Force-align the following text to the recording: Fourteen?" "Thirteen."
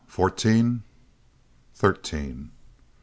Fourteen?" 0.07 0.81
"Thirteen." 1.75 2.53